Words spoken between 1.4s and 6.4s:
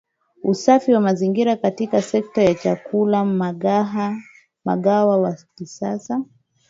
katika sekta ya chakula Mgahawa wa kisasa